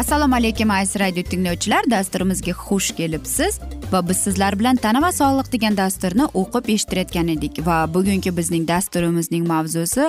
assalomu 0.00 0.34
alaykum 0.34 0.70
aziz 0.70 1.00
radio 1.00 1.22
tinglovchilar. 1.22 1.84
Dasturimizga 1.90 2.52
xush 2.52 2.90
kelibsiz 2.96 3.58
va 3.92 4.00
biz 4.08 4.16
sizlar 4.16 4.58
bilan 4.58 4.76
tana 4.76 5.02
va 5.02 5.10
sog'liq 5.12 5.52
degan 5.52 5.76
dasturni 5.76 6.24
o'qib 6.40 6.70
eshittirayotgan 6.74 7.28
edik. 7.34 7.60
Va 7.66 7.76
bugungi 7.94 8.32
bizning 8.36 8.64
dasturimizning 8.68 9.44
mavzusi 9.52 10.06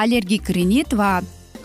allergik 0.00 0.50
rinit 0.56 0.96
va 1.00 1.10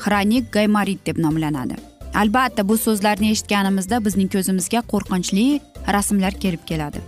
xronik 0.04 0.52
gaymorit 0.52 1.06
deb 1.06 1.24
nomlanadi. 1.26 1.80
Albatta 2.22 2.68
bu 2.70 2.78
so'zlarni 2.78 3.32
eshitganimizda 3.32 4.04
bizning 4.06 4.30
ko'zimizga 4.36 4.84
qo'rqinchli 4.92 5.48
rasmlar 5.96 6.34
kelib 6.44 6.68
keladi. 6.68 7.00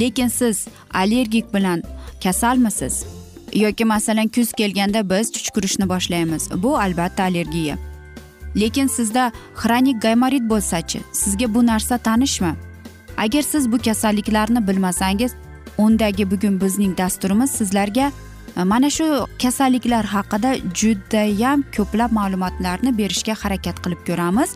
Lekin 0.00 0.28
siz 0.28 0.66
allergik 0.94 1.54
bilan 1.54 1.82
kasalmisiz? 2.22 3.04
Yoki 3.54 3.84
masalan 3.84 4.28
kuz 4.28 4.52
kelganda 4.52 5.08
biz 5.10 5.32
chuchkurishni 5.32 5.88
boshlaymiz. 5.88 6.50
Bu 6.62 6.78
albatta 6.78 7.22
allergiya. 7.22 7.76
Lekin 8.56 8.86
sizda 8.86 9.32
xronik 9.54 10.02
gaymorit 10.02 10.42
bo'lsachi 10.50 11.00
sizga 11.12 11.54
bu 11.54 11.66
narsa 11.66 11.98
tanishmi? 11.98 12.54
Agar 13.16 13.42
siz 13.42 13.72
bu 13.72 13.78
kasalliklarni 13.78 14.68
bilmasangiz 14.68 15.32
undagi 15.78 16.30
bugun 16.30 16.60
bizning 16.60 16.98
dasturimiz 16.98 17.50
sizlarga 17.50 18.12
e, 18.56 18.62
mana 18.62 18.90
shu 18.90 19.26
kasalliklar 19.42 20.04
haqida 20.04 20.56
judayam 20.74 21.64
ko'plab 21.76 22.12
ma'lumotlarni 22.12 22.98
berishga 22.98 23.34
harakat 23.42 23.76
qilib 23.84 24.00
ko'ramiz. 24.06 24.50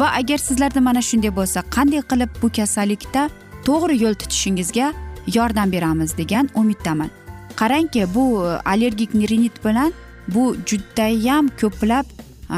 Va 0.00 0.08
agar 0.20 0.38
sizlarda 0.38 0.80
mana 0.80 1.02
shunday 1.02 1.32
bo'lsa 1.36 1.62
qanday 1.76 2.02
qilib 2.10 2.30
bu 2.42 2.48
kasallikda 2.58 3.30
to'g'ri 3.66 4.02
yo'l 4.04 4.14
tutishingizga 4.14 4.92
yordam 5.36 5.72
beramiz 5.72 6.16
degan 6.18 6.48
umiddaman. 6.54 7.10
Qarangki 7.56 8.06
bu 8.14 8.24
e, 8.46 8.48
allergik 8.72 9.14
rinit 9.14 9.64
bilan 9.64 9.92
bu 10.28 10.56
judayam 10.66 11.48
ko'plab 11.60 12.06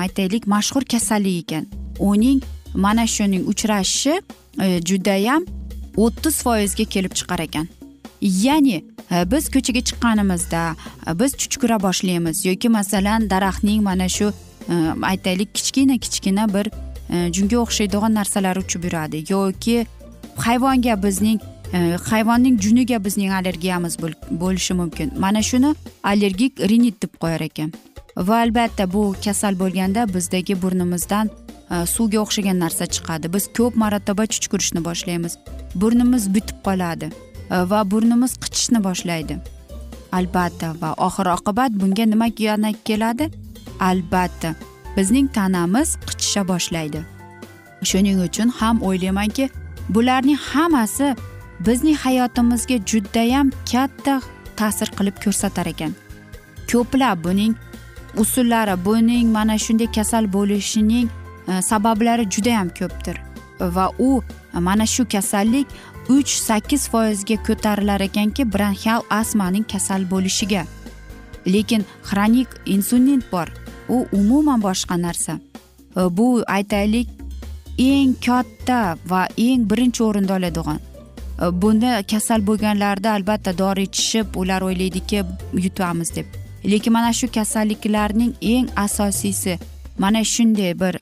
aytaylik 0.02 0.46
mashhur 0.46 0.82
kasallik 0.84 1.36
ekan. 1.42 1.66
Uning 1.98 2.42
mana 2.74 3.06
shuning 3.06 3.46
uchrashishi 3.46 4.22
e, 4.62 4.80
judayam 4.84 5.44
o'ttiz 5.96 6.42
foizga 6.42 6.84
kelib 6.84 7.12
chiqar 7.18 7.38
ekan. 7.38 7.68
Ya'ni 8.20 8.84
e, 9.10 9.30
biz 9.30 9.50
ko'chaga 9.54 9.80
chiqqanimizda 9.88 10.62
e, 11.08 11.18
biz 11.20 11.32
chuchkura 11.40 11.82
boshlaymiz. 11.86 12.44
Yoki 12.44 12.68
masalan 12.68 13.30
daraxtning 13.30 13.82
mana 13.82 14.08
shu 14.08 14.32
aytaylik 15.02 15.54
kichkina 15.54 15.98
kichkina 16.04 16.44
bir 16.54 16.66
junga 17.36 17.56
o'xshaydigan 17.64 18.14
narsalar 18.14 18.56
uchib 18.56 18.84
yuradi. 18.84 19.24
Yoki 19.32 19.86
hayvonga 20.36 21.02
bizning 21.02 21.40
hayvonning 22.10 22.56
juniga 22.64 23.04
bizning 23.04 23.32
allergiyamiz 23.38 23.98
bo'lishi 24.30 24.74
mumkin. 24.74 25.12
Mana 25.18 25.42
shuni 25.42 25.74
allergik 26.02 26.60
rinit 26.70 27.02
deb 27.02 27.12
qo'yar 27.22 27.40
ekan. 27.40 27.72
Va 28.16 28.40
albatta 28.40 28.92
bu 28.92 29.14
kasal 29.24 29.58
bo'lganda 29.58 30.14
bizdagi 30.14 30.62
burnimizdan 30.62 31.30
e, 31.70 31.86
suvga 31.86 32.18
o'xshagan 32.24 32.58
narsa 32.64 32.86
chiqadi. 32.86 33.32
Biz 33.34 33.48
ko'p 33.56 33.76
marotaba 33.76 34.26
chuchkurishni 34.26 34.84
boshlaymiz. 34.84 35.38
Burnimiz 35.74 36.34
bitib 36.34 36.58
qoladi 36.66 37.10
e, 37.50 37.56
va 37.70 37.90
burnimiz 37.90 38.36
qichishni 38.42 38.84
boshlaydi. 38.84 39.38
Albatta 40.12 40.74
va 40.80 40.94
oxir 41.06 41.26
oqibat 41.36 41.72
bunga 41.80 42.04
nima 42.04 42.28
yana 42.38 42.72
keladi? 42.84 43.30
Albatta 43.80 44.54
bizning 44.96 45.28
tanamiz 45.32 45.96
qichisha 46.08 46.48
boshlaydi. 46.48 47.00
Shuning 47.82 48.18
uchun 48.28 48.48
ham 48.48 48.76
o'ylaymanki 48.82 49.50
bularning 49.88 50.38
hammasi 50.50 51.16
bizning 51.66 51.96
hayotimizga 51.96 52.76
judayam 52.90 53.50
katta 53.72 54.20
ta'sir 54.56 54.88
qilib 54.98 55.16
ko'rsatar 55.24 55.66
ekan. 55.66 55.92
Ko'plab 56.70 57.24
buning 57.24 57.52
usullari 58.16 58.84
buning 58.84 59.32
mana 59.32 59.58
shunday 59.58 59.86
kasal 59.86 60.24
bo'lishining 60.32 61.08
sabablari 61.46 61.62
sabablari 61.62 62.30
judayam 62.30 62.68
ko'pdir. 62.68 63.16
Va 63.60 63.90
u 63.98 64.22
e, 64.54 64.58
mana 64.58 64.86
shu 64.86 65.04
kasallik 65.08 65.66
uch 66.08 66.28
sakkiz 66.28 66.88
foizga 66.88 67.36
ko'tarilar 67.46 68.00
ekanki 68.00 68.44
bronxial 68.52 69.02
astmaning 69.10 69.64
kasal 69.72 70.10
bo'lishiga. 70.10 70.64
Lekin 71.46 71.84
xronik 72.04 72.48
insulin 72.66 73.22
bor. 73.32 73.48
U 73.88 74.06
umuman 74.12 74.62
boshqa 74.62 74.96
narsa. 75.02 75.38
E, 75.96 76.00
bu 76.16 76.42
aytaylik 76.46 77.08
eng 77.78 78.14
katta 78.26 78.96
va 79.06 79.26
eng 79.36 79.70
birinchi 79.70 80.02
o'rinda 80.02 80.34
oladigan. 80.36 80.80
Bunda 81.52 82.02
kasal 82.10 82.40
bo'lganlarda 82.46 83.12
albatta 83.12 83.58
dori 83.58 83.82
ichishib 83.82 84.36
ular 84.36 84.62
o'ylaydiki 84.62 85.24
yutamiz 85.52 86.16
deb. 86.16 86.43
Lekin 86.64 86.92
mana 86.92 87.12
shu 87.12 87.26
kasalliklarning 87.32 88.32
eng 88.40 88.68
asosiysi 88.76 89.58
mana 89.98 90.24
shunday 90.24 90.80
bir 90.80 90.94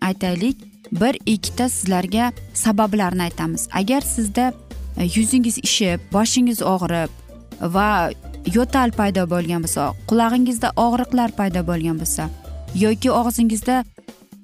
aytaylik 0.00 0.56
bir 0.92 1.14
ikkita 1.26 1.68
sizlarga 1.68 2.32
sabablarini 2.54 3.22
aytamiz. 3.22 3.68
Agar 3.72 4.00
sizda 4.00 4.52
e, 4.96 5.04
yuzingiz 5.04 5.58
ishib 5.58 6.00
boshingiz 6.12 6.62
og'rib 6.62 7.10
va 7.60 8.10
yo'tal 8.56 8.90
paydo 8.98 9.22
bo'lgan 9.30 9.62
bo'lsa 9.64 9.92
qulog'ingizda 10.08 10.68
og'riqlar 10.84 11.30
paydo 11.38 11.66
bo'lgan 11.70 11.96
bo'lsa 12.00 12.28
yoki 12.74 13.10
og'zingizda 13.20 13.84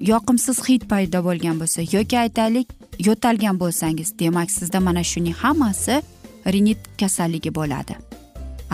yoqimsiz 0.00 0.58
hid 0.68 0.82
paydo 0.92 1.24
bo'lgan 1.28 1.60
bo'lsa 1.60 1.80
yoki 1.96 2.18
aytaylik 2.24 2.68
yo'talgan 3.08 3.60
bo'lsangiz 3.62 4.18
demak 4.18 4.50
sizda 4.50 4.80
mana 4.80 5.04
shuning 5.04 5.36
hammasi 5.42 6.02
rinit 6.52 6.78
kasalligi 7.00 7.54
bo'ladi. 7.54 8.13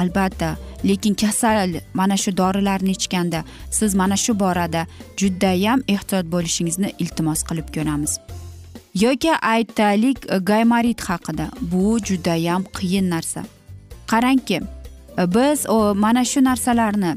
Albatta 0.01 0.57
lekin 0.89 1.15
kasal 1.15 1.81
mana 1.95 2.17
shu 2.17 2.37
dorilarni 2.37 2.91
ichganda 2.91 3.45
siz 3.71 3.95
mana 3.95 4.17
shu 4.17 4.33
borada 4.41 4.87
judayam 5.17 5.81
ehtiyot 5.95 6.27
bo'lishingizni 6.35 6.93
iltimos 6.99 7.43
qilib 7.49 7.69
ko'ramiz. 7.75 8.13
Yoki 8.95 9.33
aytaylik 9.37 10.19
e, 10.33 10.39
gaymarit 10.39 11.01
haqida. 11.01 11.51
Bu 11.73 11.99
judayam 11.99 12.65
qiyin 12.79 13.11
narsa. 13.11 13.45
Qarangki 14.07 14.61
e, 15.19 15.35
biz 15.35 15.67
mana 15.95 16.25
shu 16.25 16.45
narsalarni 16.45 17.17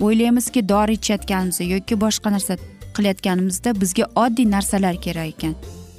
o'ylaymizki 0.00 0.68
dori 0.68 0.92
ichayotganimizda 0.92 1.64
yoki 1.64 2.00
boshqa 2.00 2.32
narsa 2.32 2.56
qilayotganimizda 2.96 3.80
bizga 3.80 4.04
oddiy 4.16 4.50
narsalar 4.50 4.96
kerak 5.00 5.28
ekan. 5.34 5.54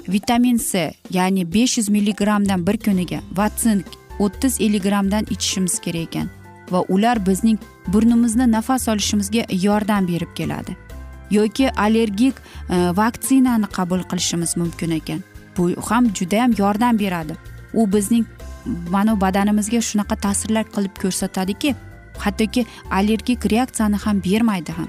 Vitamin 0.08 0.58
c 0.58 0.92
ya'ni 1.10 1.54
besh 1.54 1.78
yuz 1.78 1.88
milligrammdan 1.88 2.66
bir 2.66 2.76
kuniga 2.76 3.20
va 3.36 3.50
sink 3.56 3.86
o'ttiz 4.18 4.60
ellik 4.60 4.82
grammdan 4.82 5.24
ichishimiz 5.30 5.80
kerak 5.80 6.08
ekan 6.08 6.28
va 6.70 6.84
ular 6.88 7.26
bizning 7.26 7.58
burnimizni 7.92 8.52
nafas 8.52 8.88
olishimizga 8.88 9.46
yordam 9.50 10.08
berib 10.08 10.34
keladi 10.34 10.76
yoki 11.30 11.70
allergik 11.70 12.34
e, 12.70 12.76
vaksinani 12.96 13.66
qabul 13.66 14.02
qilishimiz 14.02 14.56
mumkin 14.56 14.90
ekan. 14.90 15.20
Bu 15.56 15.70
ham 15.88 16.14
judayam 16.14 16.52
yordam 16.58 16.98
beradi. 16.98 17.36
U 17.74 17.92
bizning 17.92 18.26
mana 18.90 19.20
badanimizga 19.20 19.80
shunaqa 19.80 20.16
ta'sirlar 20.16 20.64
qilib 20.74 20.94
ko'rsatadiki 21.02 21.74
hattoki 22.18 22.66
allergik 22.90 23.50
reaksiyani 23.50 23.96
ham 23.96 24.22
bermaydi 24.24 24.72
ham. 24.72 24.88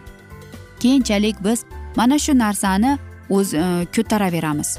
Keyinchalik 0.79 1.43
biz 1.43 1.65
mana 1.95 2.19
shu 2.19 2.37
narsani 2.37 2.97
o'z 3.29 3.53
e, 3.53 3.87
ko'taraveramiz. 3.95 4.77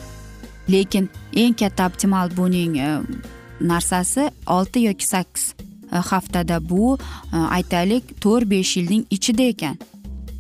Lekin 0.71 1.11
eng 1.33 1.55
katta 1.55 1.87
optimal 1.87 2.37
buning 2.37 2.79
e, 2.79 3.01
narsasi 3.61 4.31
olti 4.47 4.81
yoki 4.81 5.07
sakkiz 5.07 5.55
e, 5.93 5.97
haftada 5.97 6.69
bu 6.69 6.99
e, 7.33 7.37
aytaylik 7.37 8.21
to'rt 8.21 8.51
besh 8.51 8.77
yilning 8.77 9.05
ichida 9.11 9.43
ekan. 9.43 9.77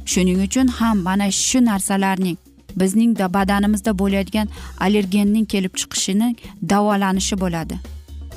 Shuning 0.06 0.43
uchun 0.47 0.69
ham 0.69 0.99
mana 0.99 1.31
shu 1.31 1.65
narsalarning 1.65 2.37
bizning 2.76 3.19
badanimizda 3.19 3.99
bo'layotgan 3.99 4.49
allergenning 4.81 5.47
kelib 5.47 5.75
chiqishini 5.81 6.37
davolanishi 6.62 7.41
bo'ladi. 7.41 7.76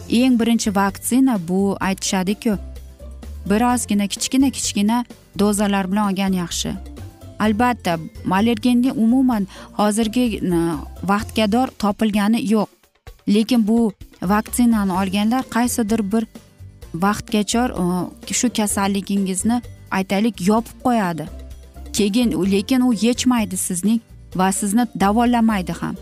Eng 0.09 0.39
birinchi 0.39 0.75
vaksina 0.75 1.39
bu 1.47 1.77
aytishadiku 1.79 2.57
birozgina 3.49 4.07
kichkina 4.07 4.49
kichkina 4.49 5.05
dozalar 5.39 5.91
bilan 5.91 6.11
olgan 6.11 6.33
yaxshi. 6.33 6.73
Albatta 7.39 7.97
allergenga 8.31 8.91
umuman 8.91 9.47
hozirgi 9.79 10.25
e, 10.37 10.59
vaqtga 11.03 11.67
topilgani 11.79 12.39
yo'q. 12.53 12.67
Lekin 13.27 13.67
bu 13.67 13.93
vaksinani 14.21 14.91
olganlar 14.91 15.43
qaysidir 15.49 16.11
bir 16.11 16.25
vaqtgacha 16.93 17.63
e, 18.29 18.33
shu 18.33 18.53
kasalligingizni 18.53 19.61
aytaylik 19.91 20.47
yopib 20.47 20.77
qo'yadi. 20.85 21.25
Keyin 21.93 22.31
lekin 22.51 22.81
u 22.81 22.93
yechmaydi 22.93 23.57
sizning 23.57 24.01
va 24.35 24.51
sizni 24.51 24.87
davolamaydi 24.99 25.71
ham. 25.71 25.95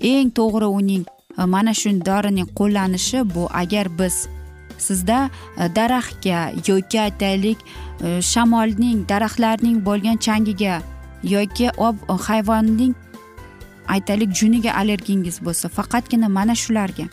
Eng 0.00 0.30
to'g'ri 0.30 0.68
uning 0.78 1.04
e, 1.38 1.44
mana 1.44 1.74
shu 1.74 1.90
dorining 2.06 2.48
qo'llanishi 2.58 3.34
bu 3.34 3.48
agar 3.52 3.98
biz 3.98 4.28
sizda 4.78 5.30
e, 5.58 5.74
daraxtga 5.76 6.52
yoki 6.68 7.00
aytaylik 7.00 7.58
shamolning 8.20 9.08
daraxtlarning 9.08 9.78
bo'lgan 9.84 10.16
changiga 10.16 10.82
yoki 11.22 11.70
ob 11.76 11.96
hayvonning 12.28 12.94
aytaylik 13.88 14.34
juniga 14.40 14.74
allergingiz 14.80 15.40
bo'lsa 15.46 15.68
faqatgina 15.68 16.28
mana 16.28 16.54
shularga 16.54 17.06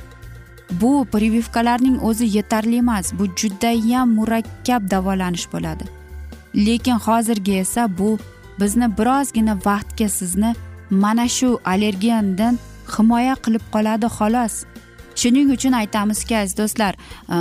bu 0.81 1.05
privivkalarning 1.11 2.03
o'zi 2.03 2.25
yetarli 2.37 2.77
emas 2.77 3.13
bu 3.19 3.25
judayam 3.39 4.09
murakkab 4.17 4.91
davolanish 4.91 5.47
bo'ladi. 5.53 5.83
Lekin 6.55 6.97
hozirgi 7.05 7.53
esa 7.63 7.97
bu 7.97 8.17
bizni 8.59 8.97
birozgina 8.97 9.55
vaqtga 9.65 10.09
sizni 10.09 10.55
mana 10.89 11.27
shu 11.27 11.59
allergendan 11.65 12.59
himoya 12.97 13.35
qilib 13.43 13.63
qoladi 13.73 14.07
xolos. 14.17 14.55
Shuning 15.15 15.51
uchun 15.55 15.73
aytamizki 15.81 16.37
aziz 16.37 16.57
do'stlar 16.57 16.93
e, 16.95 17.35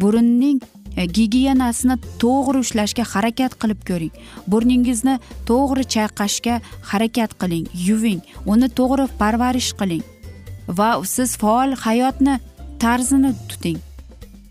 burunning 0.00 0.60
gigiyenasini 0.96 1.96
to'g'ri 2.22 2.58
ushlashga 2.64 3.04
harakat 3.12 3.52
qilib 3.62 3.80
ko'ring. 3.88 4.14
Burningizni 4.46 5.18
to'g'ri 5.50 5.84
chayqashga 5.94 6.60
harakat 6.90 7.30
qiling 7.40 7.66
yuving 7.88 8.20
uni 8.46 8.68
to'g'ri 8.78 9.06
parvarish 9.20 9.72
qiling. 9.80 10.04
Va 10.78 10.90
siz 11.14 11.36
faol 11.36 11.74
hayotni 11.84 12.38
tarzini 12.78 13.34
tuting. 13.48 13.78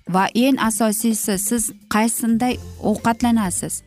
Va 0.10 0.28
eng 0.36 0.58
asosiysi 0.70 1.38
siz 1.48 1.72
qaysinday 1.94 2.58
ovqatlanasiz. 2.90 3.84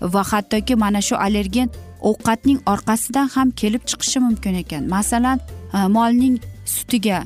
Va 0.00 0.22
hattoki 0.30 0.74
mana 0.74 1.00
shu 1.00 1.16
allergen 1.16 1.68
ovqatning 2.00 2.60
orqasidan 2.72 3.28
ham 3.34 3.50
kelib 3.50 3.82
chiqishi 3.90 4.18
mumkin 4.26 4.54
ekan. 4.62 4.88
Masalan 4.88 5.38
e, 5.74 5.78
molning 5.96 6.36
sutiga 6.64 7.24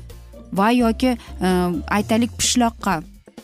va 0.53 0.71
yoki 0.71 1.11
e, 1.17 1.49
aytaylik 1.97 2.33
pishloqqa 2.41 2.95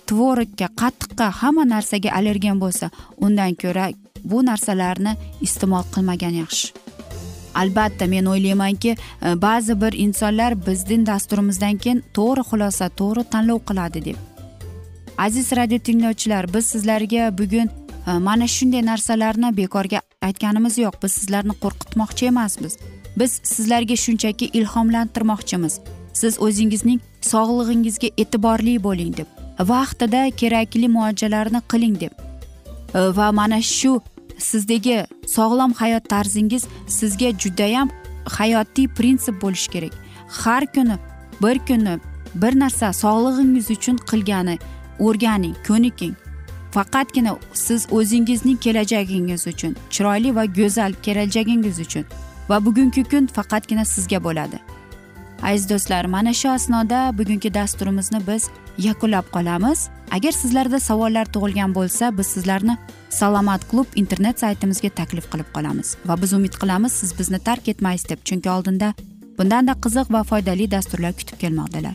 tvorogga 0.08 0.69
qatiqqa 0.81 1.26
hamma 1.41 1.64
narsaga 1.75 2.11
allergen 2.19 2.56
bo'lsa 2.62 2.91
undan 3.25 3.55
ko'ra 3.62 3.91
bu 4.31 4.38
narsalarni 4.50 5.12
iste'mol 5.47 5.85
qilmagan 5.94 6.35
yaxshi. 6.43 6.67
Albatta 7.55 8.06
men 8.06 8.25
o'ylaymanki 8.25 8.97
e, 9.23 9.43
ba'zi 9.43 9.81
bir 9.81 9.93
insonlar 9.93 10.67
bizning 10.67 11.06
dasturimizdan 11.06 11.76
keyin 11.76 12.02
to'g'ri 12.14 12.43
xulosa 12.50 12.88
to'g'ri 12.88 13.25
tanlov 13.32 13.61
qiladi 13.69 14.05
deb. 14.05 14.17
Aziz 15.19 15.52
radio 15.52 15.79
tinglovchilar 15.79 16.55
biz 16.55 16.67
sizlarga 16.67 17.38
bugun 17.38 17.69
e, 18.06 18.19
mana 18.19 18.47
shunday 18.47 18.82
narsalarni 18.87 19.56
bekorga 19.56 20.00
aytganimiz 20.23 20.79
yo'q. 20.79 20.94
Biz 21.02 21.12
sizlarni 21.12 21.55
qo'rqitmoqchi 21.64 22.26
emasmiz. 22.26 22.79
Biz 23.19 23.41
sizlarga 23.44 23.97
shunchaki 23.97 24.47
ilhomlantirmoqchimiz. 24.58 25.81
Siz 26.12 26.38
o'zingizning 26.47 27.00
sog'lig'ingizga 27.32 28.08
e'tiborli 28.23 28.82
bo'ling 28.82 29.17
deb. 29.17 29.29
Vaqtida 29.73 30.31
kerakli 30.41 30.88
muolajalarni 30.88 31.61
qiling 31.73 32.00
deb. 32.00 32.12
E, 32.94 33.00
va 33.17 33.32
mana 33.32 33.62
shu 33.62 34.00
sizdagi 34.40 35.06
sog'lom 35.26 35.72
hayot 35.72 36.08
tarzingiz 36.08 36.66
sizga 36.87 37.31
judayam 37.38 37.90
hayotiy 38.25 38.88
prinsip 38.88 39.42
bo'lishi 39.42 39.70
kerak. 39.70 39.92
Har 40.28 40.66
kuni 40.75 40.96
bir 41.42 41.58
kuni 41.58 41.98
bir 42.34 42.60
narsa 42.60 42.92
sog'lig'ingiz 42.92 43.70
uchun 43.70 43.96
qilgani 43.96 44.58
o'rganing 44.98 45.56
ko'niking. 45.69 46.14
Faqatgina 46.70 47.37
siz 47.52 47.87
o'zingizning 47.90 48.58
kelajagingiz 48.64 49.46
uchun 49.46 49.76
chiroyli 49.90 50.34
va 50.37 50.44
go'zal 50.44 50.92
kelajagingiz 51.02 51.81
uchun 51.81 52.04
va 52.48 52.64
bugungi 52.66 53.04
kun 53.04 53.26
faqatgina 53.26 53.84
sizga 53.84 54.25
bo'ladi. 54.25 54.58
Aziz 55.42 55.70
do'stlar 55.70 56.04
mana 56.04 56.32
shu 56.34 56.48
asnoda 56.48 57.19
bugungi 57.19 57.54
dasturimizni 57.54 58.20
biz 58.26 58.50
yakunlab 58.86 59.26
qolamiz. 59.36 59.88
Agar 60.16 60.32
sizlarda 60.32 60.80
savollar 60.80 61.26
tug'ilgan 61.34 61.74
bo'lsa 61.74 62.10
biz 62.18 62.26
sizlarni 62.34 62.76
salomat 63.10 63.62
klub 63.70 63.86
internet 64.02 64.40
saytimizga 64.42 64.90
taklif 65.00 65.26
qilib 65.32 65.48
qolamiz 65.54 65.96
va 66.08 66.16
biz 66.22 66.32
umid 66.38 66.54
qilamiz 66.62 66.92
siz 67.00 67.18
bizni 67.18 67.38
tark 67.48 67.68
etmaysiz 67.68 68.08
deb. 68.10 68.20
Chunki 68.24 68.50
oldinda 68.50 68.94
bundanda 69.38 69.74
qiziq 69.84 70.12
va 70.14 70.22
foydali 70.30 70.70
dasturlar 70.70 71.12
kutib 71.18 71.38
kelmoqdalar. 71.42 71.94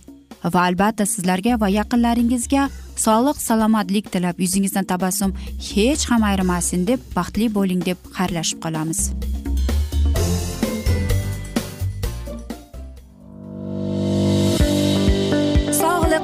Va 0.54 0.62
albatta 0.70 1.06
sizlarga 1.06 1.60
va 1.62 1.70
yaqinlaringizga 1.80 2.68
sog'lik 3.06 3.42
salomatlik 3.48 4.12
tilab 4.14 4.40
yuzingizdan 4.46 4.86
tabassum 4.92 5.34
hech 5.72 6.06
ham 6.12 6.30
ayrimasin 6.30 6.88
deb 6.92 7.10
baxtli 7.18 7.50
bo'ling 7.58 7.82
deb 7.90 7.98
xayrlashib 8.20 8.62
qolamiz. 8.68 9.10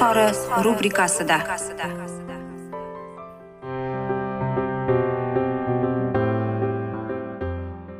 izhori 0.00 0.64
rubrikasida. 0.64 1.38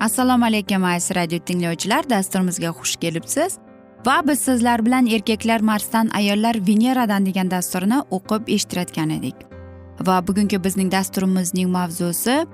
Assalomu 0.01 0.45
alaykum 0.45 0.85
aziz 0.85 1.17
radio 1.17 1.39
tinglovchilar. 1.39 2.11
Dasturimizga 2.11 2.69
xush 2.69 2.97
kelibsiz. 2.97 3.59
Va 4.07 4.23
biz 4.29 4.39
sizlar 4.39 4.87
bilan 4.87 5.07
erkaklar 5.07 5.61
marsdan 5.61 6.09
ayollar 6.09 6.57
veneradan 6.67 7.27
degan 7.27 7.51
dasturni 7.51 8.01
o'qib 8.11 8.49
eshittirayotgan 8.49 9.11
edik. 9.11 9.37
Va 10.07 10.27
bugungi 10.27 10.65
bizning 10.65 10.93
dasturimizning 10.93 11.69
mavzusi 11.71 12.47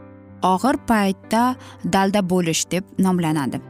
og'ir 0.42 0.76
paytda 0.90 1.54
dalda 1.84 2.30
bo'lish 2.30 2.70
deb 2.70 2.84
nomlanadi. 2.98 3.60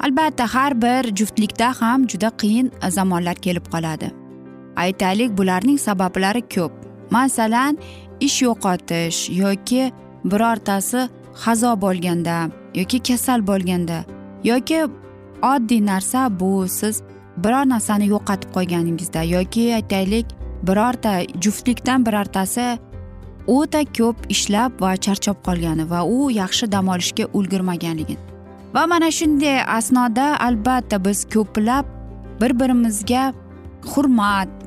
Albatta 0.00 0.54
har 0.54 0.82
bir 0.82 1.16
juftlikda 1.16 1.74
ham 1.80 2.08
juda 2.08 2.30
qiyin 2.30 2.72
zamonlar 2.88 3.34
kelib 3.34 3.66
qoladi. 3.74 4.19
Aytaylik 4.84 5.30
bularning 5.38 5.78
sabablari 5.86 6.42
ko'p. 6.54 6.72
Masalan 7.10 7.78
ish 8.20 8.42
yo'qotish 8.46 9.18
yoki 9.42 9.92
birortasi 10.24 11.08
hazo 11.44 11.72
bo'lganda 11.84 12.36
yoki 12.74 12.98
kasal 13.08 13.40
bo'lganda 13.50 14.04
yoki 14.44 14.80
oddiy 15.52 15.86
narsa 15.86 16.40
bu 16.40 16.68
siz 16.68 17.02
biror 17.36 17.64
narsani 17.72 18.06
yo'qotib 18.14 18.50
qo'yganingizda 18.56 19.22
yoki 19.36 19.64
aytaylik 19.78 20.26
birorta 20.68 21.12
juftlikdan 21.44 22.06
birortasi 22.06 22.66
o'ta 23.46 23.82
ko'p 23.98 24.16
ishlab 24.34 24.80
va 24.82 24.96
charchab 25.04 25.38
qolgani 25.46 25.90
va 25.92 26.00
u 26.16 26.30
yaxshi 26.30 26.72
dam 26.72 26.88
olishga 26.88 27.24
ulgurmaganligi. 27.38 28.16
Va 28.74 28.86
mana 28.86 29.10
shunday 29.18 29.58
asnoda 29.78 30.26
albatta 30.46 31.04
biz 31.04 31.24
ko'plab 31.34 31.84
bir 32.40 32.52
birimizga 32.60 33.32
hurmat 33.92 34.59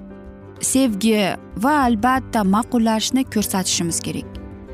sevgi 0.63 1.17
va 1.57 1.73
albatta 1.87 2.43
ma'qullashni 2.43 3.23
ko'rsatishimiz 3.33 3.99
kerak. 3.99 4.29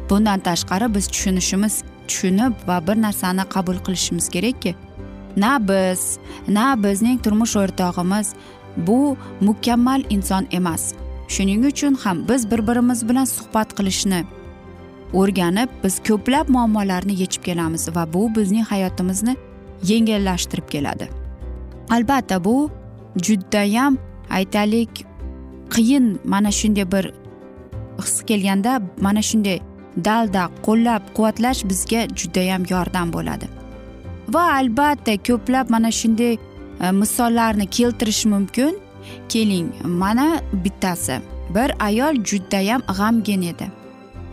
Bundan 0.09 0.39
tashqari 0.39 0.87
biz 0.95 1.07
tushunishimiz 1.07 1.83
tushunib 2.07 2.53
va 2.67 2.77
bir 2.87 2.97
narsani 3.05 3.43
qabul 3.55 3.77
qilishimiz 3.85 4.29
kerakki 4.35 4.75
na 5.37 5.59
biz 5.69 6.01
na 6.47 6.65
bizning 6.83 7.19
turmush 7.23 7.55
o'rtog'imiz 7.55 8.33
bu 8.77 9.17
mukammal 9.41 10.01
inson 10.09 10.47
emas. 10.51 10.93
Shuning 11.27 11.65
uchun 11.65 11.93
ham 11.93 12.27
biz 12.29 12.51
bir 12.51 12.67
birimiz 12.67 13.09
bilan 13.09 13.25
suhbat 13.25 13.69
qilishni 13.77 14.23
o'rganib 15.13 15.69
biz 15.83 15.99
ko'plab 16.07 16.49
muammolarni 16.55 17.13
yechib 17.21 17.43
kelamiz 17.43 17.95
va 17.95 18.13
bu 18.13 18.35
bizning 18.35 18.65
hayotimizni 18.71 19.35
yengillashtirib 19.83 20.67
keladi. 20.69 21.09
Albatta 21.89 22.43
bu 22.43 22.69
judayam 23.25 23.97
aytaylik 24.29 25.08
qiyin 25.73 26.19
mana 26.23 26.51
shunday 26.51 26.91
bir 26.91 27.05
his 28.01 28.23
kelganda 28.29 28.81
mana 29.01 29.21
shunday 29.29 29.59
dalda 30.05 30.43
qo'llab 30.67 31.01
quvvatlash 31.15 31.61
bizga 31.69 32.01
judayam 32.19 32.63
yordam 32.69 33.13
bo'ladi. 33.13 33.47
Va 34.33 34.43
albatta 34.59 35.13
ko'plab 35.27 35.69
mana 35.69 35.91
shunday 35.91 36.33
e, 36.83 36.91
misollarni 36.91 37.65
keltirish 37.77 38.25
mumkin. 38.25 38.77
Keling 39.29 39.69
mana 39.85 40.41
bittasi. 40.63 41.15
Bir 41.55 41.69
ayol 41.79 42.15
judayam 42.29 42.81
g'amgin 42.97 43.41
edi. 43.41 43.67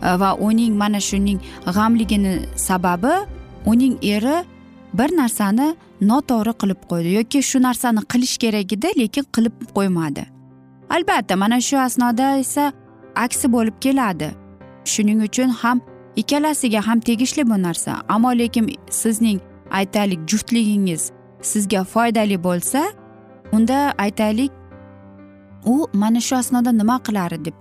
E, 0.03 0.19
va 0.19 0.35
uning 0.47 0.73
mana 0.75 0.99
shuning 0.99 1.39
g'amligini 1.65 2.39
sababi 2.55 3.13
uning 3.65 3.97
eri 4.01 4.37
bir 4.93 5.09
narsani 5.17 5.75
noto'g'ri 6.01 6.53
qilib 6.61 6.81
qo'ydi 6.91 7.09
yoki 7.19 7.43
shu 7.49 7.61
narsani 7.67 8.01
qilish 8.11 8.37
kerak 8.43 8.73
edi 8.73 8.87
lekin 9.01 9.25
qilib 9.35 9.55
qo'ymadi. 9.77 10.36
Albatta 10.89 11.35
mana 11.35 11.61
shu 11.61 11.77
asnoda 11.77 12.37
esa 12.37 12.73
aksi 13.15 13.47
bo'lib 13.53 13.75
keladi. 13.81 14.29
Shuning 14.85 15.21
uchun 15.27 15.49
ham 15.49 15.81
ikkalasiga 16.15 16.81
ham 16.87 16.99
tegishli 16.99 17.49
bu 17.49 17.57
narsa. 17.63 17.91
Ammo 18.09 18.31
lekin 18.37 18.75
sizning 18.89 19.39
aytaylik 19.71 20.19
juftligingiz 20.29 21.11
sizga 21.41 21.83
foydali 21.83 22.43
bo'lsa 22.43 22.81
unda 23.51 23.93
aytaylik 23.97 24.51
u 25.65 25.87
mana 25.93 26.21
shu 26.21 26.35
asnoda 26.35 26.71
nima 26.71 26.97
qilar 27.03 27.45
deb 27.45 27.53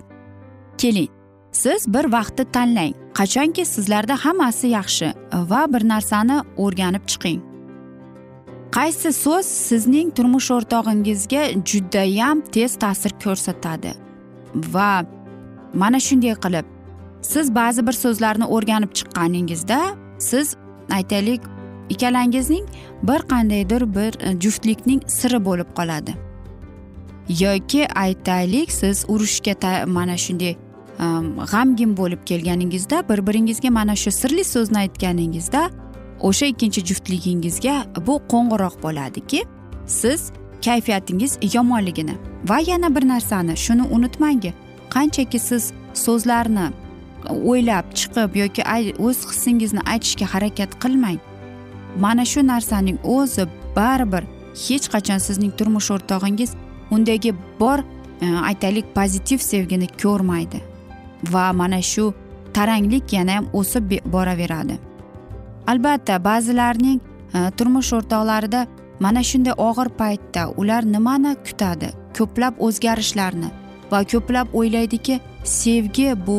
keling. 0.78 1.08
Siz 1.52 1.94
bir 1.94 2.04
vaqtni 2.04 2.44
tanlang. 2.52 2.94
Qachonki 3.18 3.64
sizlarda 3.64 4.14
hammasi 4.24 4.66
yaxshi 4.68 5.08
va 5.32 5.72
bir 5.72 5.88
narsani 5.88 6.36
o'rganib 6.56 7.04
chiqing. 7.10 7.55
Qaysi 8.72 9.12
so'z 9.12 9.46
sizning 9.46 10.10
turmush 10.16 10.50
o'rtog'ingizga 10.50 11.42
judayam 11.64 12.40
tez 12.40 12.76
ta'sir 12.76 13.12
ko'rsatadi? 13.24 13.92
Va 14.74 15.04
mana 15.74 16.00
shunday 16.00 16.34
qilib 16.44 16.66
siz 17.22 17.54
ba'zi 17.54 17.86
bir 17.86 17.92
so'zlarni 17.92 18.44
o'rganib 18.44 18.92
chiqqaningizda 18.98 19.80
siz 20.18 20.56
aytaylik 20.98 21.40
ikkalangizning 21.90 22.66
bir 23.02 23.20
qandaydir 23.32 23.82
bir 23.96 24.12
e, 24.20 24.40
juftlikning 24.40 25.02
siri 25.06 25.44
bo'lib 25.44 25.66
qoladi. 25.78 26.14
Yoki 27.28 27.88
aytaylik 27.88 28.72
siz 28.72 29.04
urushga 29.08 29.86
mana 29.86 30.16
shunday 30.16 30.50
e, 30.50 30.56
g'amgin 31.52 31.96
bo'lib 31.96 32.24
kelganingizda 32.26 33.08
bir 33.08 33.26
biringizga 33.26 33.70
mana 33.70 33.96
shu 33.96 34.10
sirli 34.10 34.44
so'zni 34.44 34.78
aytganingizda 34.78 35.70
o'sha 36.20 36.46
ikkinchi 36.46 36.84
juftligingizga 36.88 37.76
bu 38.06 38.20
qo'ng'iroq 38.32 38.82
bo'ladiki 38.82 39.44
siz 39.86 40.30
kayfiyatingiz 40.64 41.38
yomonligini 41.54 42.14
va 42.48 42.58
yana 42.58 42.94
bir 42.94 43.08
narsani 43.08 43.56
shuni 43.56 43.82
unutmangki 43.82 44.52
qanchaki 44.90 45.38
siz 45.38 45.72
so'zlarni 45.94 46.66
o'ylab 47.30 47.84
chiqib 47.94 48.36
yoki 48.42 48.62
o'z 48.98 49.18
hissingizni 49.30 49.80
aytishga 49.92 50.26
harakat 50.34 50.70
qilmang. 50.82 51.18
Mana 52.00 52.24
shu 52.24 52.46
narsaning 52.46 52.98
o'zi 53.16 53.44
baribir 53.76 54.24
hech 54.64 54.86
qachon 54.94 55.18
sizning 55.26 55.52
turmush 55.58 55.90
o'rtog'ingiz 55.94 56.50
undagi 56.90 57.34
bor 57.60 57.78
e, 58.20 58.26
aytaylik 58.50 58.86
pozitiv 58.94 59.38
sevgini 59.50 59.88
ko'rmaydi 60.02 60.60
va 61.32 61.52
mana 61.52 61.80
shu 61.92 62.12
taranglik 62.56 63.12
yana 63.12 63.36
ham 63.36 63.46
o'sib 63.52 63.90
boraveradi. 64.14 64.85
Albatta 65.66 66.24
ba'zilarning 66.24 67.00
e, 67.34 67.50
turmush 67.56 67.92
o'rtoqlarida 67.98 68.66
mana 69.00 69.22
shunday 69.30 69.54
og'ir 69.68 69.88
paytda 70.00 70.48
ular 70.60 70.82
nimani 70.92 71.36
kutadi? 71.46 71.88
Ko'plab 72.18 72.60
o'zgarishlarni 72.66 73.50
va 73.90 74.04
ko'plab 74.12 74.54
o'ylaydiki 74.58 75.20
sevgi 75.44 76.08
bu 76.26 76.38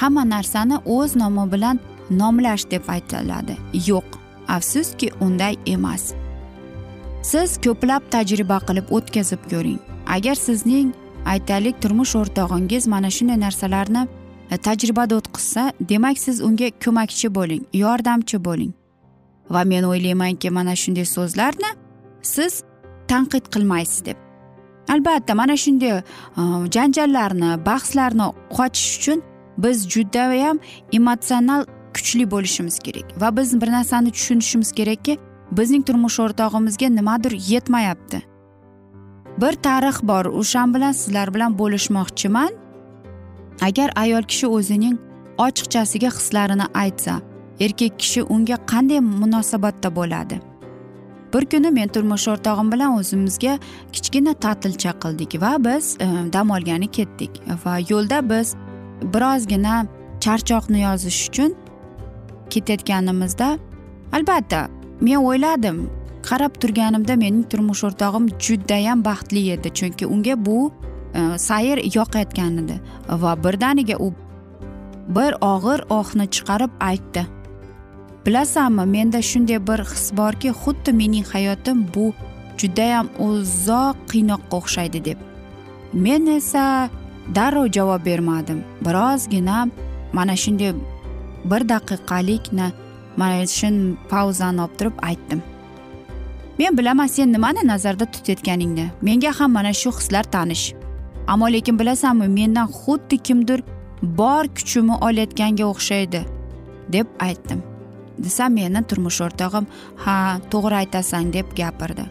hamma 0.00 0.24
narsani 0.34 0.76
o'z 0.96 1.16
nomi 1.16 1.52
bilan 1.52 1.80
nomlash 2.10 2.70
deb 2.70 2.88
aytiladi. 2.88 3.56
Yo'q 3.86 4.18
afsuski 4.48 5.10
unday 5.20 5.56
emas. 5.66 6.14
Siz 7.22 7.58
ko'plab 7.64 8.02
tajriba 8.10 8.58
qilib 8.68 8.92
o'tkazib 8.96 9.42
ko'ring. 9.50 9.80
Agar 10.06 10.36
sizning 10.46 10.92
aytaylik 11.32 11.82
turmush 11.82 12.14
o'rtog'ingiz 12.20 12.86
mana 12.86 13.10
shunday 13.10 13.38
narsalarni 13.46 14.06
tajribada 14.50 15.16
o'tkazsa 15.16 15.72
demak 15.80 16.18
siz 16.18 16.40
unga 16.40 16.70
ko'makchi 16.84 17.34
bo'ling 17.34 17.62
yordamchi 17.72 18.44
bo'ling. 18.44 18.72
Va 19.50 19.64
men 19.64 19.82
o'ylaymanki 19.82 20.50
mana 20.50 20.76
shunday 20.76 21.04
so'zlarni 21.04 21.70
siz 22.22 22.62
tanqid 23.08 23.44
qilmaysiz 23.54 24.04
deb. 24.06 24.16
Albatta 24.88 25.34
mana 25.34 25.56
shunday 25.56 25.90
e, 25.90 26.02
janjallarni 26.74 27.50
bahslarni 27.66 28.26
qochish 28.56 28.98
uchun 28.98 29.22
biz 29.58 29.88
judayam 29.88 30.58
emotsional 30.92 31.64
kuchli 31.94 32.30
bo'lishimiz 32.30 32.78
kerak. 32.78 33.06
Va 33.20 33.36
biz 33.36 33.60
bir 33.60 33.70
narsani 33.72 34.10
tushunishimiz 34.10 34.72
kerakki 34.72 35.18
bizning 35.52 35.86
turmush 35.86 36.18
o'rtog'imizga 36.20 36.88
nimadir 36.98 37.32
yetmayapti. 37.52 38.22
Bir 39.40 39.52
tarix 39.52 40.02
bor 40.02 40.24
o'shan 40.24 40.74
bilan 40.74 40.92
sizlar 40.92 41.34
bilan 41.34 41.58
bo'lishmoqchiman. 41.58 42.50
Agar 43.60 43.92
ayol 43.96 44.22
kishi 44.22 44.46
o'zining 44.46 44.98
ochiqchasiga 45.38 46.10
hislarini 46.18 46.66
aytsa 46.74 47.20
erkak 47.60 47.98
kishi 47.98 48.22
unga 48.22 48.56
qanday 48.72 49.00
munosabatda 49.00 49.96
bo'ladi? 49.96 50.40
Bir 51.34 51.44
kuni 51.52 51.70
men 51.70 51.88
turmush 51.88 52.28
o'rtog'im 52.32 52.72
bilan 52.72 52.98
o'zimizga 52.98 53.58
kichkina 53.92 54.32
ta'tilcha 54.44 54.92
qildik 55.02 55.40
va 55.42 55.52
biz 55.64 55.96
e, 56.00 56.06
dam 56.32 56.50
olgani 56.50 56.88
ketdik 56.98 57.30
va 57.64 57.78
yo'lda 57.90 58.20
biz 58.30 58.54
birozgina 59.14 59.86
charchoqni 60.24 60.80
yozish 60.82 61.20
uchun 61.28 61.54
ketayotganimizda 62.50 63.48
albatta 64.16 64.60
men 65.00 65.16
o'yladim 65.16 65.78
qarab 66.28 66.52
turganimda 66.62 67.16
mening 67.16 67.44
turmush 67.50 67.84
o'rtog'im 67.88 68.28
judayam 68.46 69.04
baxtli 69.08 69.42
edi 69.56 69.68
chunki 69.78 70.06
unga 70.14 70.34
bu 70.46 70.58
E, 71.16 71.38
sayr 71.38 71.78
yoqayotgan 71.94 72.58
edi 72.62 72.76
va 73.22 73.32
birdaniga 73.44 73.96
u 74.06 74.12
bir 75.16 75.32
og'ir 75.52 75.80
ohni 75.98 76.26
chiqarib 76.34 76.72
aytdi. 76.90 77.22
Bilasanmi 78.26 78.84
menda 78.94 79.22
shunday 79.22 79.58
bir 79.68 79.80
his 79.92 80.06
borki 80.20 80.50
xuddi 80.62 80.92
mening 81.00 81.26
hayotim 81.32 81.78
bu 81.94 82.06
judayam 82.60 83.08
uzoq 83.26 83.96
qiynoqqa 84.10 84.54
o'xshaydi 84.60 85.04
deb. 85.08 85.18
Men 85.92 86.26
esa 86.38 86.90
darrov 87.34 87.66
javob 87.76 88.06
bermadim. 88.06 88.64
Birozgina 88.86 89.68
mana 90.12 90.36
shunday 90.36 90.72
bir 91.50 91.62
daqiqalikni 91.72 92.68
mana 93.16 93.46
shu 93.46 93.68
pauzani 94.10 94.60
olib 94.64 94.74
turib 94.78 94.96
aytdim. 95.02 95.40
Men 96.58 96.78
bilaman 96.78 97.06
sen 97.06 97.32
nimani 97.32 97.66
nazarda 97.66 98.04
tutayotganingni. 98.04 98.86
Menga 99.02 99.32
ham 99.38 99.52
mana 99.52 99.72
shu 99.72 99.90
hislar 99.98 100.24
tanish. 100.24 100.72
Ammo 101.26 101.46
lekin 101.52 101.78
bilasanmi 101.78 102.28
mendan 102.28 102.68
xuddi 102.80 103.16
kimdir 103.18 103.62
bor 104.02 104.44
kuchimni 104.56 104.94
olayotganga 105.06 105.64
o'xshaydi 105.72 106.20
deb 106.92 107.06
aytdim. 107.18 107.62
Desam 108.18 108.52
meni 108.52 108.82
turmush 108.88 109.20
o'rtog'im 109.26 109.66
ha 110.04 110.16
to'g'ri 110.50 110.74
aytasan 110.82 111.32
deb 111.32 111.46
gapirdi. 111.56 112.04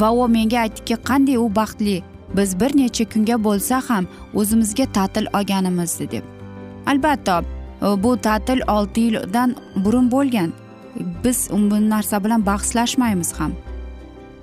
Va 0.00 0.08
u 0.12 0.28
menga 0.28 0.58
aytdiki 0.64 0.96
qanday 1.08 1.36
u 1.44 1.46
baxtli 1.58 2.02
biz 2.36 2.60
bir 2.60 2.76
necha 2.76 3.04
kunga 3.12 3.36
bo'lsa 3.46 3.82
ham 3.88 4.04
o'zimizga 4.34 4.86
ta'til 4.96 5.26
olganimizni 5.38 6.10
deb. 6.10 6.24
Albatta 6.86 7.42
bu 8.04 8.16
ta'til 8.26 8.60
olti 8.76 9.00
yildan 9.00 9.56
burun 9.84 10.10
bo'lgan. 10.10 10.52
Biz 11.24 11.38
bu 11.50 11.90
narsa 11.90 12.24
bilan 12.24 12.46
bahslashmaymiz 12.46 13.32
ham. 13.32 13.52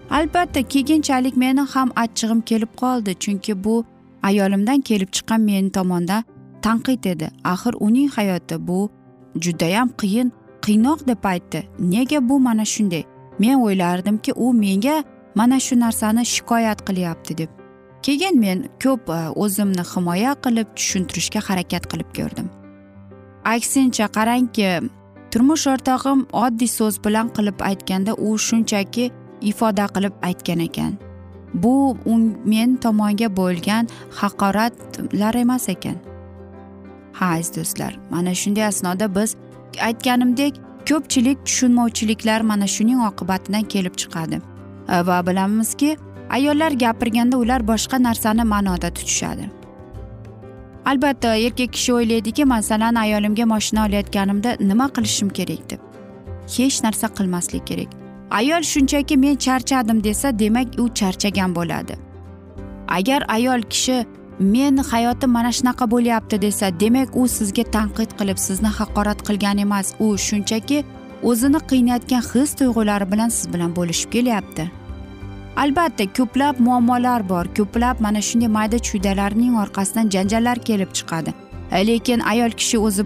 Albatta 0.09 0.61
keyinchalik 0.63 1.37
meni 1.37 1.61
ham 1.61 1.89
achchig'im 1.95 2.41
kelib 2.41 2.71
qoldi 2.81 3.11
chunki 3.23 3.63
bu 3.63 3.85
ayolimdan 4.23 4.81
kelib 4.81 5.09
chiqqan 5.15 5.41
meni 5.41 5.71
tomondan 5.71 6.23
tanqid 6.61 7.05
edi. 7.05 7.29
Axir 7.43 7.73
uning 7.79 8.09
hayoti 8.09 8.67
bu 8.67 8.89
judayam 9.35 9.89
qiyin 10.01 10.31
qiynoq 10.65 11.07
deb 11.07 11.23
aytdi. 11.23 11.67
Nega 11.79 12.29
bu 12.29 12.39
mana 12.39 12.65
shunday? 12.65 13.03
Men 13.39 13.55
o'ylardimki 13.65 14.33
u 14.35 14.53
menga 14.53 15.03
mana 15.35 15.59
shu 15.59 15.79
narsani 15.79 16.25
shikoyat 16.25 16.79
qilyapti 16.87 17.37
deb. 17.37 17.49
Keyin 18.03 18.39
men 18.39 18.69
ko'p 18.83 19.09
e, 19.09 19.19
o'zimni 19.43 19.83
himoya 19.93 20.35
qilib 20.43 20.67
tushuntirishga 20.77 21.39
harakat 21.47 21.83
qilib 21.91 22.09
ko'rdim. 22.17 22.47
Aksincha 23.55 24.07
qarangki 24.17 24.69
turmush 25.31 25.67
o'rtog'im 25.73 26.25
oddiy 26.43 26.71
so'z 26.77 26.95
bilan 27.05 27.27
qilib 27.35 27.59
aytganda 27.69 28.13
u 28.27 28.37
shunchaki 28.47 29.11
ifoda 29.51 29.85
qilib 29.95 30.15
aytgan 30.29 30.59
ekan. 30.67 30.93
Bu 31.53 31.97
men 32.45 32.75
tomonga 32.75 33.35
bo'lgan 33.37 33.87
haqoratlar 34.11 35.35
emas 35.35 35.69
ekan. 35.69 35.95
Ha 37.13 37.25
aziz 37.25 37.55
do'stlar 37.55 37.99
mana 38.09 38.33
shunday 38.35 38.65
asnoda 38.65 39.15
biz 39.15 39.35
aytganimdek 39.81 40.53
ko'pchilik 40.89 41.45
tushunmovchiliklar 41.45 42.41
mana 42.41 42.67
shuning 42.67 42.99
oqibatidan 43.09 43.63
kelib 43.63 43.95
chiqadi. 44.01 44.41
E, 44.89 45.07
va 45.07 45.27
bilamizki 45.27 45.97
ayollar 46.29 46.71
gapirganda 46.71 47.37
ular 47.37 47.67
boshqa 47.67 48.03
narsani 48.03 48.43
ma'noda 48.43 48.89
tutishadi. 48.89 49.49
Albatta 50.85 51.35
erkak 51.35 51.73
kishi 51.73 51.93
o'ylaydiki 51.93 52.45
masalan 52.45 52.95
ayolimga 52.95 53.45
moshina 53.45 53.85
olayotganimda 53.87 54.57
nima 54.59 54.87
qilishim 54.95 55.29
kerak 55.29 55.69
deb. 55.69 55.79
Hech 56.57 56.83
narsa 56.83 57.07
qilmaslik 57.17 57.67
kerak. 57.67 57.98
Ayol 58.31 58.61
shunchaki 58.61 59.17
men 59.17 59.35
charchadim 59.35 60.03
desa 60.03 60.39
demak 60.39 60.79
u 60.79 60.93
charchagan 60.93 61.55
bo'ladi. 61.55 61.95
Agar 62.87 63.25
ayol 63.27 63.61
kishi 63.61 64.05
men 64.39 64.77
hayotim 64.77 65.29
mana 65.29 65.51
shunaqa 65.51 65.91
bo'lyapti 65.91 66.41
desa 66.41 66.79
demak 66.79 67.15
u 67.15 67.27
sizga 67.27 67.63
tanqid 67.75 68.09
qilib 68.19 68.37
sizni 68.37 68.67
haqorat 68.67 69.19
qilgan 69.27 69.57
emas. 69.57 69.93
U 69.99 70.17
shunchaki 70.17 70.83
o'zini 71.23 71.59
qiynayotgan 71.69 72.23
his 72.31 72.49
tuyg'ulari 72.59 73.11
bilan 73.11 73.29
siz 73.29 73.53
bilan 73.53 73.75
bo'lishib 73.75 74.09
kelyapti. 74.11 74.71
Albatta 75.57 76.05
ko'plab 76.17 76.55
muammolar 76.59 77.29
bor 77.29 77.45
ko'plab 77.57 77.95
mana 78.05 78.21
shunday 78.27 78.47
mayda 78.57 78.77
chuydalarning 78.87 79.53
orqasidan 79.63 80.09
janjallar 80.09 80.57
kelib 80.69 80.91
chiqadi. 80.97 81.33
Lekin 81.89 82.19
ayol 82.19 82.51
kishi 82.59 82.77
o'zi 82.77 83.03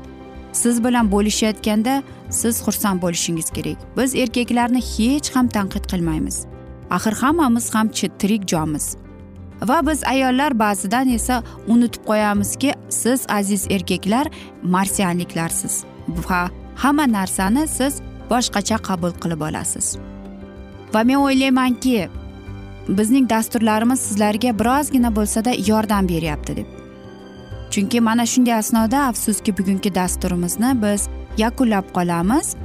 siz 0.52 0.84
bilan 0.86 1.12
bo'lishayotganda 1.12 2.04
siz 2.34 2.62
xursand 2.66 3.02
bo'lishingiz 3.02 3.50
kerak. 3.56 3.78
Biz 3.98 4.16
erkaklarni 4.16 4.82
hech 4.94 5.36
ham 5.36 5.48
tanqid 5.48 5.86
qilmaymiz. 5.92 6.46
Axir 6.90 7.14
hammamiz 7.22 7.76
ham 7.76 7.88
tirik 8.20 8.48
jonmiz. 8.52 8.96
Va 9.70 9.88
biz 9.88 10.04
ayollar 10.04 10.60
ba'zidan 10.60 11.08
esa 11.10 11.44
unutib 11.68 12.04
qo'yamizki 12.10 12.74
siz 12.90 13.26
aziz 13.30 13.68
erkaklar 13.72 14.28
marsianliklarsiz. 14.64 15.84
Va 16.30 16.50
hamma 16.76 17.06
narsani 17.18 17.68
siz 17.68 18.02
boshqacha 18.30 18.78
qabul 18.88 19.14
qilib 19.22 19.42
olasiz. 19.50 19.98
Va 20.94 21.04
men 21.04 21.16
o'ylaymanki 21.26 22.10
bizning 22.88 23.30
dasturlarimiz 23.30 24.00
sizlarga 24.00 24.60
birozgina 24.60 25.16
bo'lsada 25.16 25.52
yordam 25.68 26.10
beryapti 26.10 26.56
deb. 26.58 26.68
Chunki 27.74 28.02
mana 28.02 28.26
shunday 28.26 28.54
asnoda 28.54 29.00
afsuski 29.10 29.58
bugungi 29.58 29.96
dasturimizni 29.96 30.72
biz 30.84 31.08
yakunlab 31.38 31.86
qolamiz? 31.94 32.56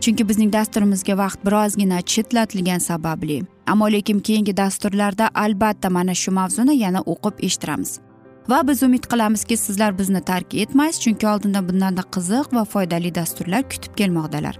Chunki 0.00 0.28
bizning 0.28 0.52
dasturimizga 0.52 1.18
vaqt 1.18 1.44
birozgina 1.46 2.02
chetlatilgani 2.02 2.80
sababli. 2.80 3.42
Ammo 3.66 3.92
lekin 3.92 4.20
keyingi 4.20 4.56
dasturlarda 4.56 5.28
albatta 5.34 5.90
mana 5.90 6.14
shu 6.14 6.30
mavzuni 6.32 6.76
yana 6.76 7.00
o'qib 7.00 7.44
eshittiramiz. 7.46 8.00
Va 8.48 8.68
biz 8.68 8.82
umid 8.82 9.04
qilamizki 9.04 9.56
sizlar 9.56 9.98
bizni 9.98 10.20
tark 10.20 10.54
etmaysiz 10.54 11.00
chunki 11.00 11.28
oldinda 11.28 11.68
bundanda 11.68 12.00
qiziq 12.00 12.54
va 12.56 12.64
foydali 12.64 13.14
dasturlar 13.14 13.62
kutib 13.62 13.96
kelmoqdalar. 13.96 14.56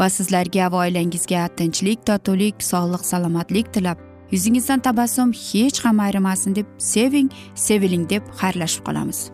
Va 0.00 0.08
sizlarga 0.10 0.72
va 0.72 0.86
oilangizga 0.86 1.48
tinchlik 1.56 2.06
totuvlik 2.06 2.62
sog'lik 2.62 3.04
salomatlik 3.06 3.72
tilab 3.74 3.98
yuzingizdan 4.30 4.80
tabassum 4.80 5.32
hech 5.32 5.84
ham 5.84 6.00
ayrimasin 6.00 6.54
deb 6.54 6.66
seving 6.78 7.30
seviling 7.54 8.10
deb 8.10 8.22
xayrlashib 8.40 8.84
qolamiz. 8.86 9.33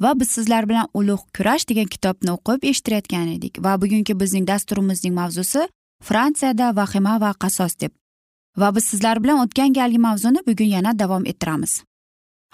Va 0.00 0.20
biz 0.20 0.30
sizlar 0.30 0.68
bilan 0.68 0.88
ulug' 0.94 1.26
kurash 1.36 1.68
degan 1.68 1.88
kitobni 1.94 2.30
o'qib 2.36 2.64
eshittirayotgan 2.70 3.28
edik 3.36 3.58
va 3.64 3.76
bugungi 3.82 4.14
bizning 4.20 4.46
dasturimizning 4.48 5.14
mavzusi 5.14 5.68
fransiyada 6.02 6.76
vahima 6.76 7.20
va 7.20 7.32
qasos 7.42 7.74
deb. 7.80 7.92
Va 8.56 8.74
biz 8.74 8.84
sizlar 8.84 9.22
bilan 9.22 9.38
o'tgan 9.44 9.72
galgi 9.72 9.98
mavzuni 9.98 10.40
bugun 10.46 10.70
yana 10.76 10.98
davom 10.98 11.26
ettiramiz. 11.26 11.82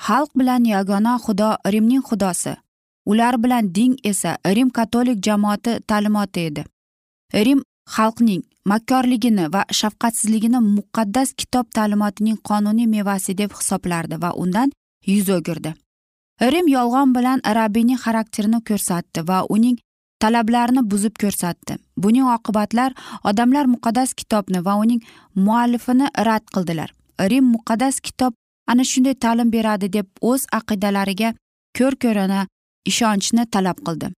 Xalq 0.07 0.31
bilan 0.40 0.64
yagona 0.64 1.18
xudo 1.24 1.51
rimning 1.72 2.03
xudosi. 2.09 2.57
Ular 3.07 3.42
bilan 3.42 3.74
din 3.74 3.96
esa 4.05 4.37
rim 4.57 4.70
katolik 4.70 5.18
jamoati 5.27 5.81
ta'limoti 5.88 6.40
edi. 6.40 6.64
Rim 7.35 7.62
xalqning 7.94 8.42
makkorligini 8.70 9.53
va 9.55 9.62
shafqatsizligini 9.81 10.61
muqaddas 10.77 11.33
kitob 11.40 11.66
ta'limotining 11.77 12.38
qonuniy 12.48 12.87
mevasi 12.87 13.38
deb 13.40 13.51
hisoblardi 13.59 14.22
va 14.22 14.31
undan 14.42 14.72
yuz 15.07 15.29
o'girdi. 15.37 15.74
Rim 16.40 16.68
yolg'on 16.68 17.14
bilan 17.14 17.40
rabbiyning 17.59 17.98
xarakterini 18.05 18.61
ko'rsatdi 18.68 19.29
va 19.29 19.38
uning 19.48 19.79
talablarini 20.22 20.83
buzib 20.90 21.14
ko'rsatdi. 21.22 21.79
Buning 21.96 22.27
oqibatlar 22.37 22.94
odamlar 23.24 23.66
muqaddas 23.74 24.14
kitobni 24.14 24.64
va 24.64 24.74
uning 24.85 25.01
muallifini 25.35 26.07
rad 26.29 26.44
qildilar. 26.55 26.90
Rim 27.31 27.44
muqaddas 27.55 28.01
kitob 28.01 28.33
ana 28.66 28.85
shunday 28.85 29.14
ta'lim 29.14 29.53
beradi 29.53 29.92
deb 29.92 30.07
o'z 30.31 30.46
aqidalariga 30.59 31.35
ko'r 31.79 31.94
ko'rona 32.05 32.46
ishonchni 32.90 33.46
talab 33.55 33.79
qildi. 33.87 34.12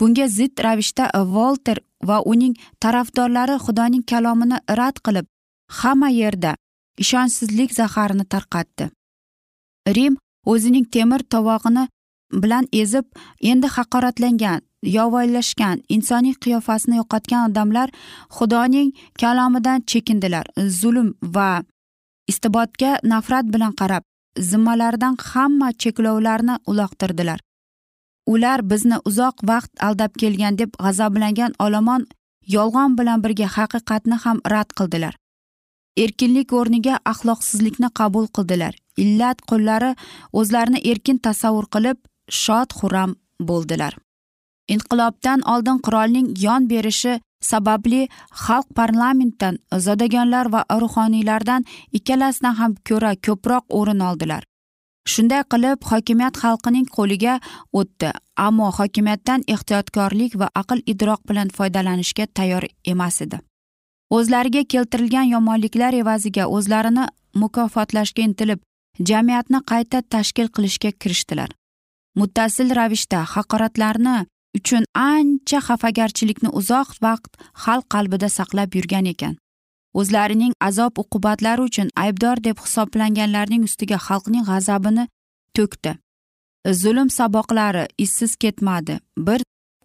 Bunga 0.00 0.26
zid 0.28 0.54
ravishda 0.64 1.10
volter 1.34 1.78
va 2.08 2.18
uning 2.32 2.54
tarafdorlari 2.80 3.56
xudoning 3.64 4.04
kalomini 4.10 4.58
rad 4.80 4.96
qilib 5.06 5.26
hamma 5.80 6.08
yerda 6.20 6.54
ishonchsizlik 7.04 7.74
zaharini 7.80 8.24
tarqatdi. 8.34 8.90
Rim 9.96 10.14
o'zining 10.46 10.86
temir 10.94 11.22
tovog'ini 11.32 11.88
bilan 12.32 12.66
ezib 12.72 13.06
endi 13.40 13.66
haqoratlangan 13.76 14.60
yovvoyilashgan 14.82 15.82
insoniy 15.94 16.34
qiyofasini 16.44 16.96
yo'qotgan 17.00 17.50
odamlar 17.50 17.88
xudoning 18.36 18.92
kalomidan 19.20 19.82
chekindilar. 19.90 20.46
Zulm 20.80 21.14
va 21.22 21.62
istibodga 22.28 22.98
nafrat 23.02 23.46
bilan 23.54 23.72
qarab 23.80 24.02
zimmalaridan 24.50 25.16
hamma 25.30 25.72
cheklovlarni 25.72 26.56
uloqtirdilar. 26.70 27.38
Ular 28.32 28.60
bizni 28.70 28.96
uzoq 29.08 29.36
vaqt 29.50 29.72
aldab 29.86 30.12
kelgan 30.20 30.58
deb 30.58 30.70
g'azablangan 30.82 31.52
olomon 31.64 32.06
yolg'on 32.56 32.98
bilan 32.98 33.24
birga 33.24 33.48
haqiqatni 33.56 34.16
ham 34.24 34.38
rad 34.52 34.70
qildilar. 34.78 35.14
Erkinlik 35.96 36.52
o'rniga 36.52 36.98
axloqsizlikni 37.12 37.88
qabul 38.00 38.26
qildilar. 38.36 38.74
Illat 38.96 39.38
qullari 39.50 39.94
o'zlarini 40.32 40.80
erkin 40.90 41.18
tasavvur 41.18 41.66
qilib 41.74 41.98
shod 42.42 42.74
xuram 42.78 43.14
bo'ldilar. 43.48 43.94
Inqilobdan 44.74 45.40
oldin 45.52 45.78
qirolning 45.84 46.28
yon 46.44 46.68
berishi 46.70 47.14
sababli 47.50 48.08
xalq 48.44 48.68
parlamentdan 48.74 49.58
zodagonlar 49.86 50.46
va 50.54 50.62
ruhoniylardan 50.82 51.64
ikkalasidan 51.98 52.54
ham 52.60 52.74
ko'ra 52.88 53.12
ko'proq 53.26 53.64
o'rin 53.78 54.00
oldilar. 54.10 54.42
Shunday 55.12 55.42
qilib 55.52 55.78
hokimiyat 55.90 56.34
xalqining 56.42 56.86
qo'liga 56.96 57.34
o'tdi 57.80 58.10
ammo 58.46 58.68
hokimiyatdan 58.78 59.40
ehtiyotkorlik 59.54 60.32
va 60.40 60.48
aql 60.60 60.82
idroq 60.92 61.20
bilan 61.28 61.48
foydalanishga 61.56 62.26
tayyor 62.36 62.64
emas 62.92 63.22
edi. 63.24 63.38
O'zlariga 64.16 64.62
keltirilgan 64.72 65.26
yomonliklar 65.34 65.92
evaziga 66.02 66.44
o'zlarini 66.56 67.04
mukofotlashga 67.42 68.22
intilib 68.28 68.60
jamiyatni 69.10 69.60
qayta 69.70 70.02
tashkil 70.14 70.48
qilishga 70.54 70.90
kirishdilar. 71.02 71.50
Muttasil 72.18 72.74
ravishda 72.78 73.20
haqoratlarni 73.34 74.16
uchun 74.58 74.84
ancha 74.94 75.58
xafagarchilikni 75.68 76.50
uzoq 76.60 76.88
vaqt 77.06 77.32
xalq 77.64 77.86
qalbida 77.94 78.28
saqlab 78.38 78.74
yurgan 78.78 79.06
ekan. 79.12 79.34
O'zlarining 80.00 80.52
azob 80.68 80.98
uqubatlari 81.02 81.62
uchun 81.68 81.88
aybdor 82.04 82.36
deb 82.48 82.56
hisoblanganlarning 82.64 83.62
ustiga 83.68 83.98
xalqning 84.06 84.44
g'azabini 84.50 85.04
to'kdi. 85.56 85.92
Zulm 86.80 87.08
saboqlari 87.18 87.84
izsiz 88.04 88.36
ketmadi. 88.36 88.98
Bir 89.26 89.40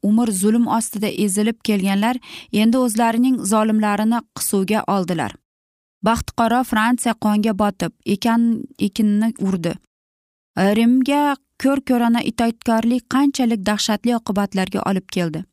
umr 0.10 0.32
zulm 0.32 0.68
ostida 0.78 1.08
ezilib 1.26 1.58
kelganlar 1.68 2.20
endi 2.52 2.78
o'zlarining 2.78 3.39
zolimlarini 3.54 4.20
qisuvga 4.38 4.84
oldilar. 4.96 5.32
Baxtiqaro 6.04 6.63
fransiya 6.72 7.13
qonga 7.26 7.54
botib 7.63 7.94
ekan 8.16 8.42
ekinni 8.88 9.34
urdi. 9.48 9.74
Rimga 10.78 11.36
ko'r 11.63 11.80
ko'rona 11.89 12.22
itoatkorlik 12.32 13.08
qanchalik 13.16 13.62
dahshatli 13.70 14.16
oqibatlarga 14.20 14.84
olib 14.89 15.08
keldi. 15.16 15.44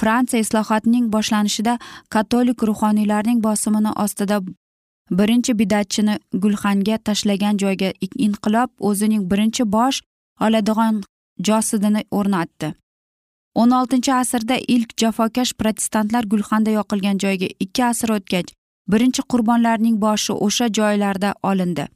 Fransiya 0.00 0.40
islohotining 0.44 1.12
boshlanishida 1.12 1.78
katolik 2.14 2.62
ruhoniylarning 2.62 3.42
bosimini 3.46 3.92
ostida 4.04 4.40
birinchi 5.10 5.52
bidatchini 5.60 6.18
gulxanga 6.42 6.98
tashlagan 7.08 7.56
joyga 7.62 7.92
inqilob 8.26 8.70
o'zining 8.90 9.30
birinchi 9.30 9.64
bosh 9.76 10.02
oladigan 10.46 11.02
josidini 11.48 12.04
o'rnatdi. 12.10 12.74
O'n 13.54 13.70
oltinchi 13.70 14.12
asrda 14.14 14.56
ilk 14.74 14.96
jafokash 15.00 15.52
protestantlar 15.60 16.24
gulxanda 16.32 16.70
yoqilgan 16.70 17.18
joyga 17.24 17.48
ikki 17.64 17.84
asr 17.84 18.10
o'tgach 18.16 18.52
birinchi 18.92 19.22
qurbonlarning 19.32 19.96
boshi 20.04 20.32
o'sha 20.32 20.66
joylarda 20.78 21.34
olindi. 21.42 21.86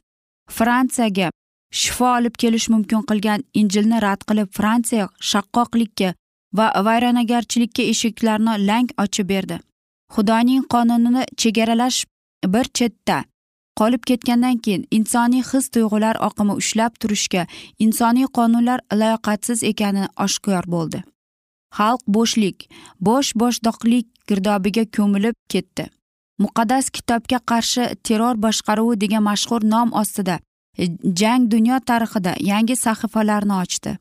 Fransiyaga 0.57 1.29
shifo 1.71 2.07
olib 2.17 2.35
kelish 2.41 2.67
mumkin 2.69 3.01
qilgan 3.09 3.43
injilni 3.61 4.01
rad 4.01 4.21
qilib 4.29 4.49
fransiya 4.57 5.07
shaqqoqlikka 5.31 6.13
va 6.57 6.67
vayronagarchilikka 6.87 7.83
eshiklarni 7.93 8.53
lang 8.67 8.89
ochib 9.03 9.29
berdi. 9.29 9.59
Xudoning 10.15 10.63
qonunini 10.73 11.23
chegaralash 11.41 12.05
bir 12.53 12.65
chetda 12.77 13.23
qolib 13.79 14.03
ketgandan 14.09 14.57
keyin 14.65 14.85
insoniy 14.97 15.43
his 15.51 15.65
tuyg'ular 15.73 16.15
oqimi 16.27 16.53
ushlab 16.61 16.93
turishga 17.01 17.47
insoniy 17.85 18.27
qonunlar 18.37 18.79
layoqatsiz 19.01 19.63
ekani 19.71 20.07
oshkor 20.25 20.71
bo'ldi. 20.75 21.03
Xalq 21.77 22.01
bo'shlik 22.15 22.57
bosh 23.07 23.29
boshdoqlik 23.41 24.07
girdobiga 24.29 24.83
ko'milib 24.95 25.35
ketdi. 25.53 25.85
Muqaddas 26.43 26.89
kitobga 26.95 27.39
qarshi 27.51 27.83
terror 28.05 28.35
boshqaruvi 28.45 28.95
degan 29.03 29.23
mashhur 29.29 29.61
nom 29.73 29.89
ostida 30.01 30.39
jang 31.19 31.51
dunyo 31.53 31.77
tarixida 31.89 32.33
yangi 32.51 32.75
sahifalarni 32.85 33.55
ochdi. 33.63 33.91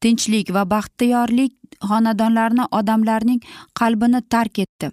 Tinchlik 0.00 0.46
va 0.54 0.62
baxtiyorlik 0.70 1.52
xonadonlarni 1.88 2.64
odamlarning 2.78 3.40
qalbini 3.78 4.20
tark 4.32 4.58
etdi. 4.64 4.90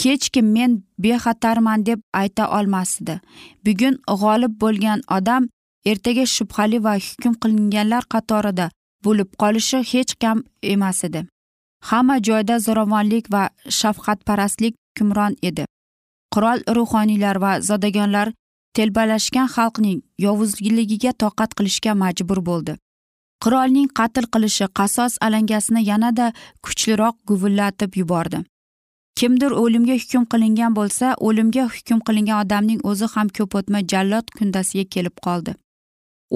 Hech 0.00 0.30
kim 0.34 0.52
men 0.56 0.82
bexatarman 0.98 1.86
deb 1.86 2.00
ayta 2.12 2.44
olmasdi. 2.58 3.20
Bugun 3.64 3.94
g'olib 4.20 4.54
bo'lgan 4.62 5.00
odam 5.16 5.48
ertaga 5.90 6.24
shubhali 6.36 6.78
va 6.86 6.94
hukm 7.06 7.34
qilinganlar 7.42 8.04
qatorida 8.14 8.66
bo'lib 9.04 9.30
qolishi 9.42 9.78
hech 9.92 10.12
kam 10.22 10.44
emas 10.62 11.04
edi. 11.08 11.20
Hamma 11.88 12.16
joyda 12.28 12.58
zo'ravonlik 12.66 13.32
va 13.32 13.48
shafqatparastlik 13.78 14.74
hukmron 14.98 15.36
edi. 15.42 15.64
Qirol 16.34 16.58
ruhoniylar 16.76 17.36
va 17.44 17.52
zodagonlar 17.60 18.32
telbalashgan 18.76 19.48
xalqning 19.56 19.98
yovuzligiga 20.26 21.12
toqat 21.22 21.56
qilishga 21.58 21.94
majbur 22.02 22.40
bo'ldi. 22.50 22.76
Qirolning 23.44 23.88
qatl 23.98 24.26
qilishi 24.34 24.66
qasos 24.78 25.12
alangasini 25.26 25.82
yanada 25.90 26.32
kuchliroq 26.64 27.16
guvillatib 27.30 27.96
yubordi. 28.00 28.38
Kimdir 29.18 29.52
o'limga 29.62 29.96
hukm 30.02 30.24
qilingan 30.32 30.76
bo'lsa 30.78 31.14
o'limga 31.28 31.64
hukm 31.74 31.98
qilingan 32.06 32.44
odamning 32.44 32.80
o'zi 32.90 33.06
ham 33.14 33.28
ko'p 33.38 33.56
o'tmay 33.60 33.82
jallod 33.92 34.26
kundasiga 34.38 34.84
kelib 34.94 35.16
qoldi. 35.26 35.54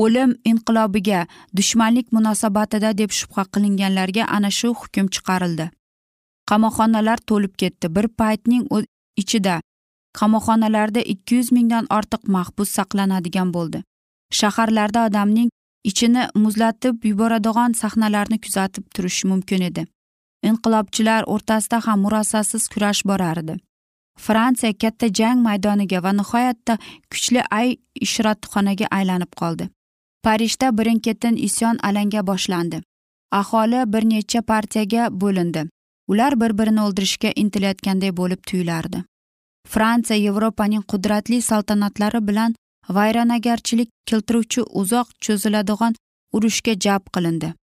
O'lim 0.02 0.30
inqilobiga 0.50 1.26
dushmanlik 1.57 2.12
munosabatida 2.16 2.90
deb 3.00 3.11
shubha 3.18 3.44
qilinganlarga 3.54 4.24
ana 4.37 4.50
shu 4.59 4.68
hukm 4.80 5.07
chiqarildi. 5.14 5.66
Qamoqxonalar 6.50 7.18
to'lib 7.30 7.54
ketdi. 7.62 7.87
Bir 7.96 8.07
paytning 8.20 8.64
ichida 9.22 9.61
qamoqxonalarda 10.18 11.00
ikki 11.14 11.35
yuz 11.38 11.52
mingdan 11.57 11.85
ortiq 11.98 12.22
mahbus 12.37 12.70
saqlanadigan 12.78 13.52
bo'ldi. 13.57 13.83
Shaharlarda 14.38 15.07
odamning 15.09 15.50
ichini 15.90 16.22
muzlatib 16.44 17.04
yuboradigan 17.11 17.72
sahnalarni 17.83 18.38
kuzatib 18.44 18.85
turish 18.94 19.20
mumkin 19.30 19.62
edi. 19.70 19.87
Inqilobchilar 20.48 21.22
o'rtasida 21.35 21.78
ham 21.87 21.98
murosasiz 22.04 22.68
kurash 22.72 23.02
borardi 23.11 23.57
fransiya 24.16 24.72
katta 24.83 25.09
jang 25.18 25.42
maydoniga 25.42 26.02
va 26.02 26.12
nihoyatda 26.12 26.78
kuchli 27.11 27.42
ay 27.50 27.76
ishratxonaga 28.07 28.87
aylanib 28.98 29.33
qoldi. 29.40 29.68
Parijda 30.24 30.78
birin 30.78 30.98
ketin 30.98 31.37
isyon 31.37 31.78
alanga 31.82 32.26
boshlandi. 32.26 32.82
Aholi 33.32 33.92
bir 33.92 34.04
necha 34.10 34.42
partiyaga 34.42 35.08
bo'lindi. 35.20 35.68
Ular 36.08 36.40
bir 36.40 36.58
birini 36.58 36.80
o'ldirishga 36.82 37.30
intilayotganday 37.37 38.16
bo'lib 38.16 38.40
tuyulardi. 38.48 39.04
Fransiya 39.68 40.18
yevropaning 40.18 40.84
qudratli 40.92 41.42
saltanatlari 41.42 42.20
bilan 42.28 42.54
vayronagarchilik 42.88 43.90
keltiruvchi 44.06 44.62
uzoq 44.80 45.08
cho'ziladigan 45.24 45.94
urushga 46.32 46.74
jalb 46.84 47.04
qilindi. 47.14 47.54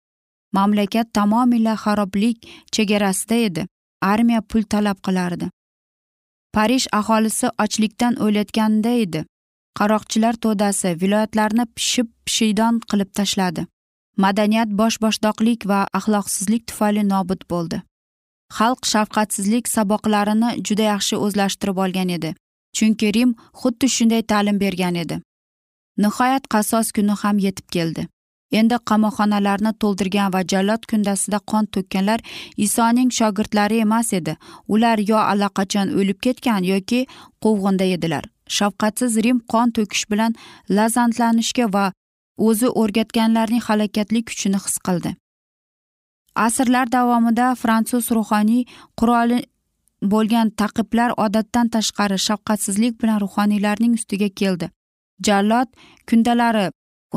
Mamlakat 0.52 1.12
tamomila 1.14 1.74
xaroblik 1.84 2.48
chegarasida 2.72 3.34
edi. 3.34 3.66
Armiya 4.02 4.40
pul 4.40 4.62
talab 4.62 4.98
qilardi. 5.06 5.50
Parij 6.54 6.86
aholisi 6.92 7.46
ochlikdan 7.64 8.14
o'layotganda 8.24 8.88
edi. 9.04 9.24
Qaroqchilar 9.78 10.34
to'dasi 10.44 10.90
viloyatlarni 11.02 11.64
pishib 11.76 12.08
pishiydon 12.26 12.74
qilib 12.90 13.10
tashladi. 13.18 13.66
Madaniyat 14.24 14.70
bosh 14.80 14.98
boshdoqlik 15.04 15.60
va 15.70 15.80
axloqsizlik 15.98 16.62
tufayli 16.68 17.02
nobud 17.14 17.42
bo'ldi. 17.52 17.82
Xalq 18.58 18.80
shafqatsizlik 18.92 19.64
saboqlarini 19.76 20.50
juda 20.66 20.84
yaxshi 20.92 21.16
o'zlashtirib 21.24 21.76
olgan 21.86 22.08
edi 22.18 22.30
chunki 22.72 23.14
rim 23.14 23.34
xuddi 23.60 23.88
shunday 23.96 24.22
ta'lim 24.22 24.60
bergan 24.60 24.94
edi. 24.94 25.20
Nihoyat 25.98 26.48
qasos 26.54 26.92
kuni 26.96 27.14
ham 27.22 27.38
yetib 27.46 27.66
keldi. 27.76 28.06
Endi 28.58 28.76
qamoqxonalarni 28.90 29.72
to'ldirgan 29.82 30.32
va 30.34 30.40
jallod 30.52 30.86
kundasida 30.90 31.38
qon 31.50 31.64
to'kkanlar 31.74 32.20
isoning 32.66 33.10
shogirdlari 33.18 33.78
emas 33.86 34.12
edi. 34.18 34.36
Ular 34.74 34.98
yo 35.10 35.18
allaqachon 35.32 35.88
o'lib 35.98 36.18
ketgan 36.26 36.62
yoki 36.72 37.00
quvg'inda 37.42 37.86
edilar. 37.96 38.24
Shafqatsiz 38.58 39.12
rim 39.24 39.38
qon 39.52 39.68
to'kish 39.76 40.04
bilan 40.12 40.36
lazzatlanishga 40.76 41.66
va 41.76 41.86
o'zi 42.48 42.68
o'rgatganlarning 42.82 43.62
halokatli 43.68 44.20
kuchini 44.28 44.58
his 44.64 44.76
qildi. 44.86 45.10
Asrlar 46.46 46.86
davomida 46.96 47.46
fransuz 47.62 48.10
ruhoniy 48.16 48.62
quroli 48.98 49.38
bo'lgan 50.12 50.50
taqiblar 50.60 51.10
odatdan 51.24 51.72
tashqari 51.76 52.18
shafqatsizlik 52.28 52.94
bilan 53.02 53.18
ruhoniylarning 53.24 53.92
ustiga 53.98 54.28
keldi. 54.40 54.70
Jallod 55.26 55.68
kundalari 56.08 56.66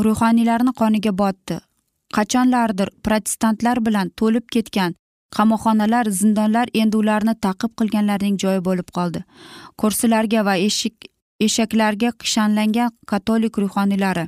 ruhoniylarni 0.08 0.74
qoniga 0.82 1.13
botdi. 1.22 1.60
Qachonlardir 2.15 2.89
protestantlar 3.06 3.78
bilan 3.86 4.12
to'lib 4.19 4.46
ketgan 4.56 4.91
qamoqxonalar 5.38 6.06
zindonlar 6.19 6.67
endi 6.82 6.98
ularni 7.02 7.34
taqib 7.46 7.72
qilganlarning 7.80 8.36
joyi 8.43 8.62
bo'lib 8.67 8.89
qoldi. 8.98 9.24
Kursilarga 9.80 10.46
va 10.48 10.56
eshik 10.67 10.96
eshaklarga 11.45 12.10
kishanlangan 12.21 12.95
katolik 13.12 13.58
ruhoniylari 13.63 14.27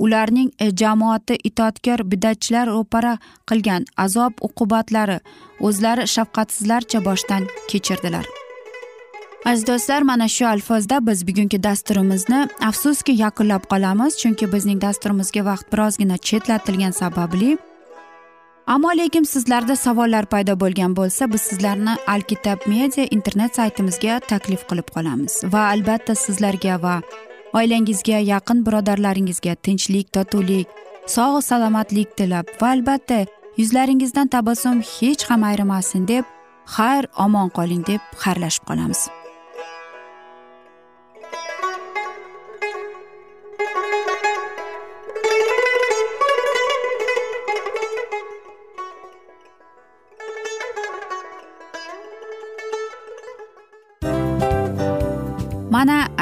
ularning 0.00 0.50
e, 0.58 0.70
jamoati 0.82 1.36
itoatkor 1.44 2.04
bidatchilar 2.12 2.66
ro'para 2.74 3.14
qilgan 3.50 3.86
azob 4.04 4.44
uqubatlari 4.48 5.18
o'zlari 5.68 6.06
shafqatsizlarcha 6.14 7.04
boshdan 7.08 7.48
kechirdilar. 7.70 8.26
Aziz 9.44 9.66
do'stlar 9.66 10.02
mana 10.02 10.28
shu 10.28 10.46
alfozda 10.46 10.96
biz 11.06 11.26
bugungi 11.28 11.62
dasturimizni 11.62 12.40
afsuski 12.70 13.12
yakunlab 13.24 13.64
qolamiz 13.72 14.16
chunki 14.22 14.52
bizning 14.54 14.80
dasturimizga 14.86 15.44
vaqt 15.50 15.66
birozgina 15.72 16.16
chetlatilgani 16.28 16.96
sababli 17.02 17.50
ammo 18.66 18.90
lekin 18.96 19.24
sizlarda 19.24 19.76
savollar 19.76 20.26
paydo 20.26 20.54
bo'lgan 20.60 20.94
bo'lsa 20.96 21.32
biz 21.32 21.42
sizlarni 21.50 21.94
alkitab 22.06 22.66
media 22.66 23.06
internet 23.16 23.56
saytimizga 23.56 24.20
taklif 24.32 24.62
qilib 24.70 24.88
qolamiz. 24.94 25.44
Va 25.52 25.62
albatta 25.74 26.14
sizlarga 26.14 26.82
va 26.82 26.96
oilangizga 27.52 28.18
yaqin 28.32 28.64
birodarlaringizga 28.66 29.54
tinchlik 29.66 30.12
totuvlik 30.16 30.68
sog' 31.16 31.42
salomatlik 31.50 32.16
tilab 32.16 32.46
va 32.60 32.72
albatta 32.74 33.24
yuzlaringizdan 33.60 34.28
tabassum 34.34 34.82
hech 34.94 35.24
ham 35.30 35.48
ayrimasin 35.50 36.06
deb 36.12 36.24
xayr 36.76 37.04
omon 37.26 37.48
qoling 37.56 37.82
deb 37.86 38.00
xayrlashib 38.22 38.64
qolamiz. 38.70 39.08